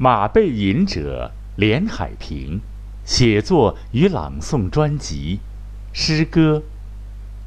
[0.00, 2.60] 马背吟者连海平，
[3.04, 5.40] 写作与朗诵专辑，
[5.92, 6.58] 诗歌《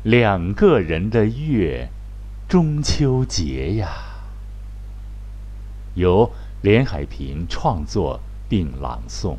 [0.04, 1.90] 两个人的月》，
[2.52, 3.88] 中秋节呀，
[5.96, 6.30] 由
[6.62, 8.20] 连海平创作
[8.50, 9.38] 并朗诵。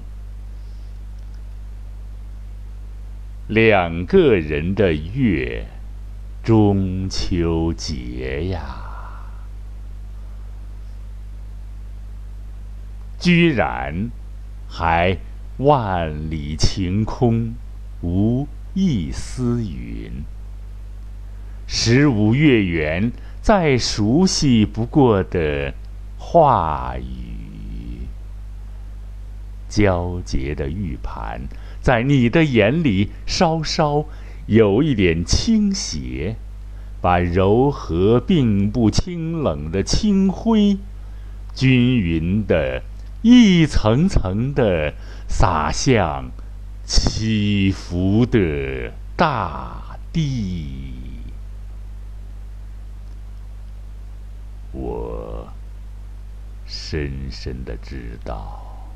[3.47, 5.67] 两个人的月，
[6.43, 8.82] 中秋节呀。
[13.23, 14.11] 居然
[14.69, 15.17] 还
[15.59, 17.55] 万里晴空，
[18.03, 20.25] 无一丝云。
[21.69, 25.73] 十五月圆，再熟悉不过的
[26.19, 28.09] 话语。
[29.71, 31.43] 皎洁的玉盘，
[31.81, 34.05] 在你的眼里稍稍
[34.47, 36.35] 有一点倾斜，
[37.01, 40.77] 把柔和并不清冷的清辉，
[41.55, 42.83] 均匀的。
[43.23, 44.95] 一层层的
[45.29, 46.31] 洒向
[46.85, 50.85] 起伏的大地，
[54.73, 55.49] 我
[56.67, 58.91] 深深的知道，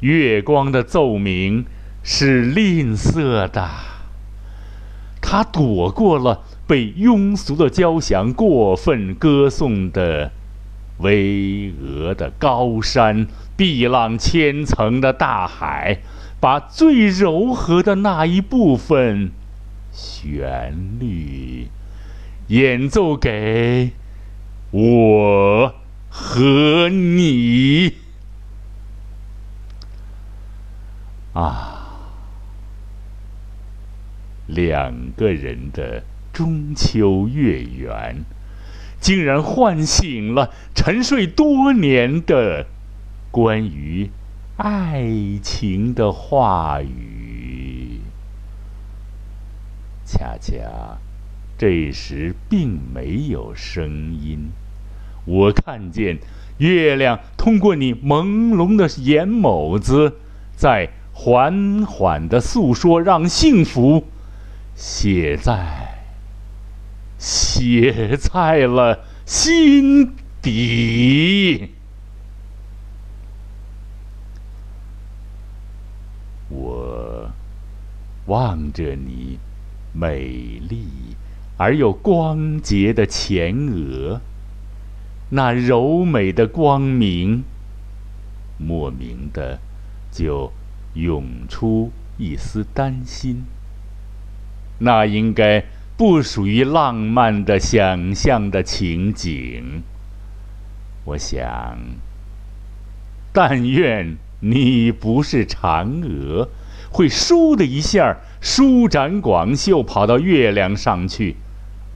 [0.00, 1.64] 月光的奏鸣
[2.02, 3.70] 是吝啬的，
[5.22, 10.32] 它躲过了被庸俗的交响过分歌颂的。
[11.02, 15.98] 巍峨的高山，碧浪千层的大海，
[16.40, 19.32] 把最柔和的那一部分
[19.92, 21.68] 旋律
[22.46, 23.92] 演奏给
[24.70, 25.74] 我
[26.08, 27.94] 和你
[31.34, 31.86] 啊，
[34.46, 38.24] 两个人的中秋月圆。
[39.02, 42.66] 竟然唤醒了沉睡多年的
[43.32, 44.08] 关于
[44.56, 45.04] 爱
[45.42, 48.00] 情的话语。
[50.06, 50.98] 恰恰
[51.58, 54.50] 这时并没有声音，
[55.24, 56.18] 我看见
[56.58, 60.18] 月亮通过你朦胧的眼眸子，
[60.54, 64.04] 在缓缓的诉说，让幸福
[64.76, 65.81] 写在。
[67.22, 70.12] 写在了心
[70.42, 71.70] 底。
[76.48, 77.30] 我
[78.26, 79.38] 望着你
[79.92, 80.84] 美丽
[81.56, 84.20] 而又光洁的前额，
[85.30, 87.44] 那柔美的光明，
[88.58, 89.60] 莫名的
[90.10, 90.52] 就
[90.94, 93.44] 涌出一丝担心。
[94.80, 95.64] 那应该。
[95.96, 99.82] 不属于浪漫的想象的情景。
[101.04, 101.78] 我想，
[103.32, 106.48] 但愿你不是嫦娥，
[106.90, 111.36] 会倏的一下舒展广袖，跑到月亮上去。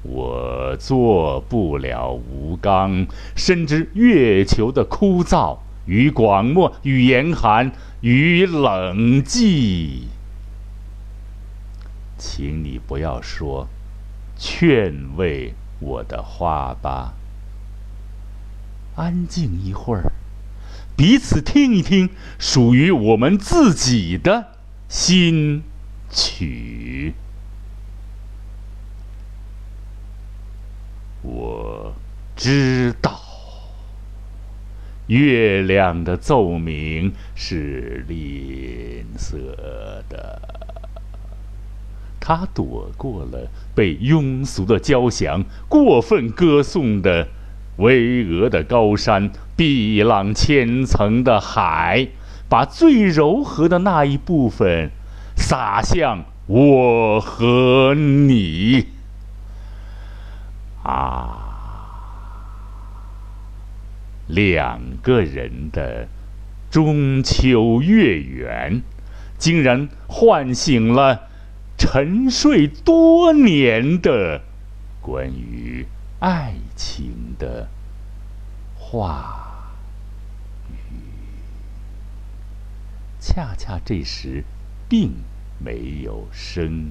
[0.02, 10.02] 我做不了吴刚，深知月球的枯燥与广漠与严寒与冷寂。
[12.16, 13.68] 请你不要说。
[14.38, 17.14] 劝慰我的花吧，
[18.94, 20.12] 安静一会儿，
[20.96, 24.52] 彼此听一听属于我们自己的
[24.88, 25.62] 新
[26.10, 27.14] 曲。
[31.22, 31.94] 我
[32.36, 33.20] 知道，
[35.08, 39.36] 月亮的奏鸣是吝啬
[40.08, 40.65] 的。
[42.28, 47.28] 他躲过了被庸俗的交响过分歌颂的
[47.76, 52.08] 巍峨的高山、碧浪千层的海，
[52.48, 54.90] 把最柔和的那一部分
[55.36, 58.88] 洒向我和你。
[60.82, 61.38] 啊，
[64.26, 66.08] 两个人的
[66.72, 68.82] 中秋月圆，
[69.38, 71.20] 竟然唤醒了。
[71.78, 74.42] 沉睡多年的
[75.00, 75.86] 关于
[76.20, 77.68] 爱情的
[78.74, 79.72] 话
[80.70, 80.74] 语，
[83.20, 84.42] 恰恰这时
[84.88, 85.12] 并
[85.58, 86.90] 没有声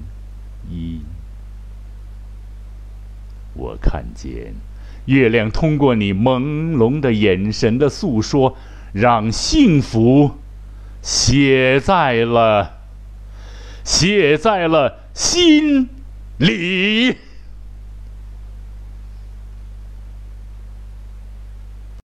[0.70, 1.02] 音。
[3.54, 4.54] 我看见
[5.06, 8.56] 月亮通过你朦胧的眼神的诉说，
[8.92, 10.36] 让幸福
[11.02, 12.75] 写在了。
[13.86, 15.88] 写在了心
[16.38, 17.16] 里。